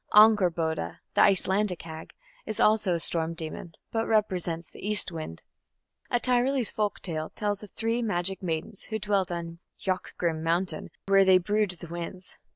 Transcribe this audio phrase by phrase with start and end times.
[0.15, 2.13] Angerboda, the Icelandic hag,
[2.47, 5.43] is also a storm demon, but represents the east wind.
[6.09, 11.23] A Tyrolese folk tale tells of three magic maidens who dwelt on Jochgrimm mountain, where
[11.23, 12.39] they "brewed the winds".